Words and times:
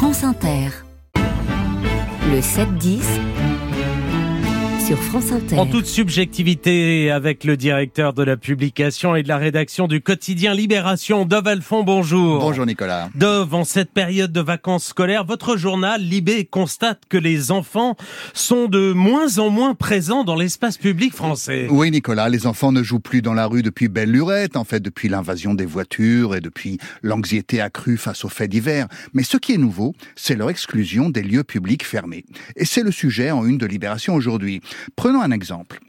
France 0.00 0.24
Inter. 0.24 0.70
Le 1.14 2.40
7-10 2.40 3.02
sur 4.90 5.00
France 5.04 5.30
Inter. 5.30 5.56
En 5.56 5.66
toute 5.66 5.86
subjectivité, 5.86 7.12
avec 7.12 7.44
le 7.44 7.56
directeur 7.56 8.12
de 8.12 8.24
la 8.24 8.36
publication 8.36 9.14
et 9.14 9.22
de 9.22 9.28
la 9.28 9.36
rédaction 9.36 9.86
du 9.86 10.00
quotidien 10.00 10.52
Libération, 10.52 11.26
Dove 11.26 11.46
Alphon, 11.46 11.84
bonjour. 11.84 12.40
Bonjour 12.40 12.66
Nicolas. 12.66 13.08
Dove, 13.14 13.54
en 13.54 13.62
cette 13.62 13.92
période 13.92 14.32
de 14.32 14.40
vacances 14.40 14.86
scolaires, 14.86 15.24
votre 15.24 15.56
journal 15.56 16.02
Libé 16.02 16.44
constate 16.44 17.02
que 17.08 17.16
les 17.16 17.52
enfants 17.52 17.94
sont 18.34 18.66
de 18.66 18.92
moins 18.92 19.38
en 19.38 19.48
moins 19.48 19.74
présents 19.74 20.24
dans 20.24 20.34
l'espace 20.34 20.76
public 20.76 21.14
français. 21.14 21.68
Oui 21.70 21.92
Nicolas, 21.92 22.28
les 22.28 22.48
enfants 22.48 22.72
ne 22.72 22.82
jouent 22.82 22.98
plus 22.98 23.22
dans 23.22 23.34
la 23.34 23.46
rue 23.46 23.62
depuis 23.62 23.86
belle 23.86 24.10
lurette, 24.10 24.56
en 24.56 24.64
fait 24.64 24.80
depuis 24.80 25.08
l'invasion 25.08 25.54
des 25.54 25.66
voitures 25.66 26.34
et 26.34 26.40
depuis 26.40 26.78
l'anxiété 27.04 27.60
accrue 27.60 27.96
face 27.96 28.24
aux 28.24 28.28
faits 28.28 28.50
divers. 28.50 28.88
Mais 29.14 29.22
ce 29.22 29.36
qui 29.36 29.52
est 29.52 29.58
nouveau, 29.58 29.94
c'est 30.16 30.34
leur 30.34 30.50
exclusion 30.50 31.10
des 31.10 31.22
lieux 31.22 31.44
publics 31.44 31.84
fermés. 31.84 32.24
Et 32.56 32.64
c'est 32.64 32.82
le 32.82 32.90
sujet 32.90 33.30
en 33.30 33.46
une 33.46 33.56
de 33.56 33.66
Libération 33.66 34.16
aujourd'hui. 34.16 34.60
Prenons 34.96 35.20
un 35.20 35.30
exemple. 35.30 35.80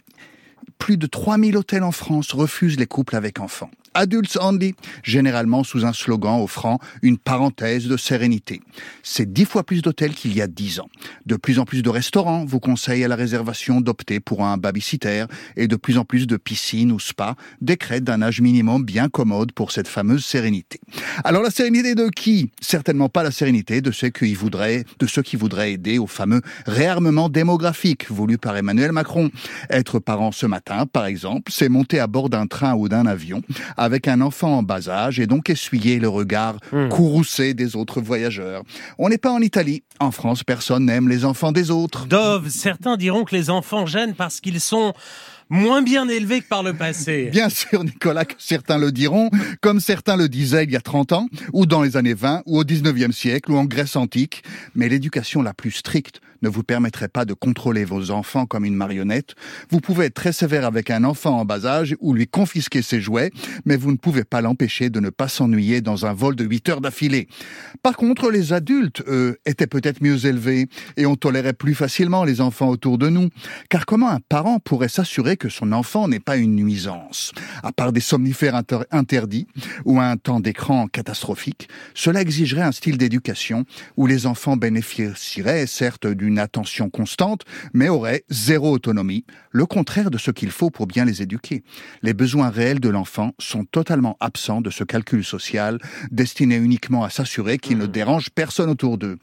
Plus 0.77 0.97
de 0.97 1.07
3000 1.07 1.57
hôtels 1.57 1.83
en 1.83 1.91
France 1.91 2.33
refusent 2.33 2.79
les 2.79 2.87
couples 2.87 3.15
avec 3.15 3.39
enfants. 3.39 3.71
Adults 3.93 4.37
Only, 4.39 4.73
généralement 5.03 5.63
sous 5.63 5.85
un 5.85 5.93
slogan 5.93 6.41
offrant 6.41 6.79
une 7.01 7.17
parenthèse 7.17 7.87
de 7.87 7.97
sérénité. 7.97 8.61
C'est 9.03 9.31
dix 9.31 9.45
fois 9.45 9.63
plus 9.63 9.81
d'hôtels 9.81 10.13
qu'il 10.13 10.33
y 10.35 10.41
a 10.41 10.47
dix 10.47 10.79
ans. 10.79 10.89
De 11.25 11.35
plus 11.35 11.59
en 11.59 11.65
plus 11.65 11.83
de 11.83 11.89
restaurants 11.89 12.45
vous 12.45 12.59
conseillent 12.59 13.03
à 13.03 13.07
la 13.07 13.15
réservation 13.15 13.81
d'opter 13.81 14.19
pour 14.19 14.45
un 14.45 14.57
babysitter 14.57 15.25
et 15.57 15.67
de 15.67 15.75
plus 15.75 15.97
en 15.97 16.05
plus 16.05 16.27
de 16.27 16.37
piscines 16.37 16.91
ou 16.91 16.99
spas 16.99 17.35
décrètent 17.59 18.03
d'un 18.03 18.21
âge 18.21 18.41
minimum 18.41 18.83
bien 18.83 19.09
commode 19.09 19.51
pour 19.51 19.71
cette 19.71 19.87
fameuse 19.87 20.23
sérénité. 20.23 20.79
Alors 21.23 21.43
la 21.43 21.51
sérénité 21.51 21.95
de 21.95 22.07
qui? 22.09 22.51
Certainement 22.61 23.09
pas 23.09 23.23
la 23.23 23.31
sérénité 23.31 23.81
de 23.81 23.91
ceux 23.91 24.09
qui 24.09 24.33
voudraient, 24.33 24.85
de 24.99 25.07
ceux 25.07 25.21
qui 25.21 25.35
voudraient 25.35 25.73
aider 25.73 25.97
au 25.97 26.07
fameux 26.07 26.41
réarmement 26.65 27.29
démographique 27.29 28.09
voulu 28.09 28.37
par 28.37 28.55
Emmanuel 28.55 28.91
Macron. 28.91 29.31
Être 29.69 29.99
parent 29.99 30.31
ce 30.31 30.45
matin, 30.45 30.85
par 30.85 31.05
exemple, 31.05 31.51
c'est 31.51 31.69
monter 31.69 31.99
à 31.99 32.07
bord 32.07 32.29
d'un 32.29 32.47
train 32.47 32.73
ou 32.73 32.87
d'un 32.87 33.05
avion 33.05 33.41
avec 33.81 34.07
un 34.07 34.21
enfant 34.21 34.59
en 34.59 34.63
bas 34.63 34.89
âge 34.89 35.19
et 35.19 35.25
donc 35.25 35.49
essuyer 35.49 35.99
le 35.99 36.07
regard 36.07 36.57
mmh. 36.71 36.89
courroucé 36.89 37.53
des 37.53 37.75
autres 37.75 37.99
voyageurs. 37.99 38.63
On 38.99 39.09
n'est 39.09 39.17
pas 39.17 39.31
en 39.31 39.41
Italie. 39.41 39.83
En 39.99 40.11
France, 40.11 40.43
personne 40.43 40.85
n'aime 40.85 41.09
les 41.09 41.25
enfants 41.25 41.51
des 41.51 41.71
autres. 41.71 42.05
Dove, 42.05 42.49
certains 42.49 42.95
diront 42.95 43.23
que 43.23 43.35
les 43.35 43.49
enfants 43.49 43.87
gênent 43.87 44.13
parce 44.13 44.39
qu'ils 44.39 44.61
sont 44.61 44.93
moins 45.51 45.81
bien 45.81 46.07
élevés 46.07 46.41
que 46.41 46.47
par 46.47 46.63
le 46.63 46.73
passé. 46.73 47.29
Bien 47.31 47.49
sûr, 47.49 47.83
Nicolas, 47.83 48.25
que 48.25 48.33
certains 48.37 48.77
le 48.77 48.91
diront, 48.91 49.29
comme 49.59 49.79
certains 49.79 50.15
le 50.15 50.29
disaient 50.29 50.63
il 50.63 50.71
y 50.71 50.77
a 50.77 50.81
30 50.81 51.11
ans, 51.11 51.27
ou 51.53 51.65
dans 51.65 51.83
les 51.83 51.97
années 51.97 52.13
20, 52.13 52.43
ou 52.45 52.57
au 52.57 52.63
19e 52.63 53.11
siècle, 53.11 53.51
ou 53.51 53.57
en 53.57 53.65
Grèce 53.65 53.97
antique. 53.97 54.43
Mais 54.75 54.87
l'éducation 54.87 55.41
la 55.41 55.53
plus 55.53 55.71
stricte 55.71 56.21
ne 56.41 56.49
vous 56.49 56.63
permettrait 56.63 57.07
pas 57.07 57.25
de 57.25 57.33
contrôler 57.33 57.85
vos 57.85 58.11
enfants 58.11 58.45
comme 58.45 58.65
une 58.65 58.75
marionnette. 58.75 59.35
Vous 59.69 59.79
pouvez 59.79 60.05
être 60.05 60.15
très 60.15 60.33
sévère 60.33 60.65
avec 60.65 60.89
un 60.89 61.03
enfant 61.03 61.39
en 61.39 61.45
bas 61.45 61.65
âge 61.65 61.95
ou 61.99 62.13
lui 62.13 62.27
confisquer 62.27 62.81
ses 62.81 63.01
jouets, 63.01 63.31
mais 63.65 63.77
vous 63.77 63.91
ne 63.91 63.97
pouvez 63.97 64.23
pas 64.23 64.41
l'empêcher 64.41 64.89
de 64.89 64.99
ne 64.99 65.09
pas 65.09 65.27
s'ennuyer 65.27 65.81
dans 65.81 66.05
un 66.05 66.13
vol 66.13 66.35
de 66.35 66.43
8 66.43 66.69
heures 66.69 66.81
d'affilée. 66.81 67.27
Par 67.83 67.95
contre, 67.95 68.31
les 68.31 68.53
adultes, 68.53 69.03
eux, 69.07 69.37
étaient 69.45 69.67
peut-être 69.67 70.01
mieux 70.01 70.25
élevés 70.25 70.67
et 70.97 71.05
on 71.05 71.15
tolérait 71.15 71.53
plus 71.53 71.75
facilement 71.75 72.23
les 72.23 72.41
enfants 72.41 72.69
autour 72.69 72.97
de 72.97 73.09
nous. 73.09 73.29
Car 73.69 73.85
comment 73.85 74.09
un 74.09 74.19
parent 74.19 74.59
pourrait 74.59 74.89
s'assurer 74.89 75.37
que 75.41 75.49
son 75.49 75.71
enfant 75.71 76.07
n'est 76.07 76.19
pas 76.19 76.37
une 76.37 76.55
nuisance 76.55 77.31
À 77.63 77.71
part 77.71 77.91
des 77.91 77.99
somnifères 77.99 78.61
interdits 78.91 79.47
ou 79.85 79.99
un 79.99 80.15
temps 80.17 80.39
d'écran 80.39 80.87
catastrophique, 80.87 81.67
cela 81.95 82.21
exigerait 82.21 82.61
un 82.61 82.71
style 82.71 82.97
d'éducation 82.97 83.65
où 83.97 84.05
les 84.05 84.27
enfants 84.27 84.55
bénéficieraient 84.55 85.65
certes 85.65 86.05
d'une 86.05 86.31
une 86.31 86.39
attention 86.39 86.89
constante, 86.89 87.43
mais 87.73 87.89
auraient 87.89 88.23
zéro 88.29 88.71
autonomie, 88.71 89.25
le 89.51 89.65
contraire 89.65 90.11
de 90.11 90.17
ce 90.17 90.31
qu'il 90.31 90.49
faut 90.49 90.69
pour 90.69 90.87
bien 90.87 91.03
les 91.03 91.21
éduquer. 91.21 91.63
Les 92.03 92.13
besoins 92.13 92.49
réels 92.49 92.79
de 92.79 92.87
l'enfant 92.87 93.33
sont 93.37 93.65
totalement 93.65 94.15
absents 94.21 94.61
de 94.61 94.69
ce 94.69 94.85
calcul 94.85 95.25
social 95.25 95.77
destiné 96.09 96.55
uniquement 96.55 97.03
à 97.03 97.09
s'assurer 97.09 97.57
qu'il 97.57 97.77
ne 97.79 97.85
mmh. 97.85 97.91
dérange 97.91 98.29
personne 98.29 98.69
autour 98.69 98.97
d'eux. 98.97 99.17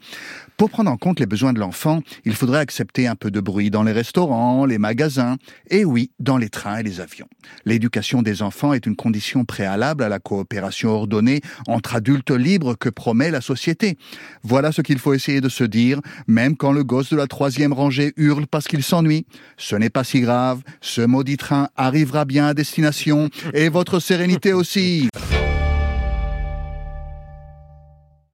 Pour 0.55 0.69
prendre 0.69 0.91
en 0.91 0.97
compte 0.97 1.19
les 1.19 1.25
besoins 1.25 1.53
de 1.53 1.59
l'enfant, 1.59 2.03
il 2.25 2.35
faudrait 2.35 2.59
accepter 2.59 3.07
un 3.07 3.15
peu 3.15 3.31
de 3.31 3.39
bruit 3.39 3.71
dans 3.71 3.83
les 3.83 3.93
restaurants, 3.93 4.65
les 4.65 4.77
magasins, 4.77 5.37
et 5.71 5.85
oui, 5.85 6.08
dans 6.19 6.37
les 6.37 6.49
trains 6.49 6.79
et 6.79 6.83
les 6.83 6.99
avions. 6.99 7.27
L'éducation 7.65 8.21
des 8.21 8.41
enfants 8.41 8.73
est 8.73 8.85
une 8.85 8.95
condition 8.95 9.45
préalable 9.45 10.03
à 10.03 10.09
la 10.09 10.19
coopération 10.19 10.89
ordonnée 10.89 11.41
entre 11.67 11.95
adultes 11.95 12.31
libres 12.31 12.75
que 12.75 12.89
promet 12.89 13.31
la 13.31 13.41
société. 13.41 13.97
Voilà 14.43 14.71
ce 14.71 14.81
qu'il 14.81 14.99
faut 14.99 15.13
essayer 15.13 15.41
de 15.41 15.49
se 15.49 15.63
dire, 15.63 16.01
même 16.27 16.57
quand 16.57 16.71
le 16.71 16.83
de 16.89 17.15
la 17.15 17.27
troisième 17.27 17.71
rangée 17.71 18.13
hurle 18.17 18.47
parce 18.47 18.67
qu'il 18.67 18.83
s'ennuie. 18.83 19.25
Ce 19.57 19.75
n'est 19.75 19.89
pas 19.89 20.03
si 20.03 20.21
grave, 20.21 20.61
ce 20.81 21.01
maudit 21.01 21.37
train 21.37 21.69
arrivera 21.77 22.25
bien 22.25 22.47
à 22.47 22.53
destination, 22.53 23.29
et 23.53 23.69
votre 23.69 23.99
sérénité 23.99 24.53
aussi. 24.53 25.07